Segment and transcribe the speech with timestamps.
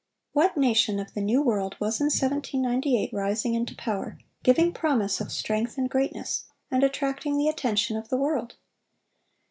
[0.33, 5.31] What nation of the New World was in 1798 rising into power, giving promise of
[5.31, 8.55] strength and greatness, and attracting the attention of the world?